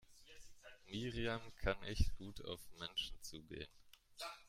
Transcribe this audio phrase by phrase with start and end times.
[0.87, 3.69] Miriam kann echt gut auf Menschen zugehen.